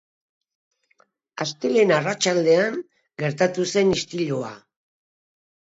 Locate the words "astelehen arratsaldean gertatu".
1.45-3.69